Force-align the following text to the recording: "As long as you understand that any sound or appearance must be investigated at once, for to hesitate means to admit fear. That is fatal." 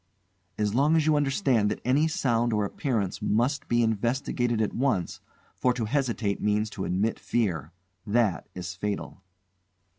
"As 0.57 0.73
long 0.73 0.95
as 0.95 1.05
you 1.05 1.15
understand 1.15 1.69
that 1.69 1.79
any 1.85 2.07
sound 2.07 2.53
or 2.53 2.65
appearance 2.65 3.21
must 3.21 3.67
be 3.67 3.83
investigated 3.83 4.59
at 4.59 4.73
once, 4.73 5.21
for 5.53 5.75
to 5.75 5.85
hesitate 5.85 6.41
means 6.41 6.71
to 6.71 6.85
admit 6.85 7.19
fear. 7.19 7.71
That 8.07 8.49
is 8.55 8.73
fatal." 8.73 9.21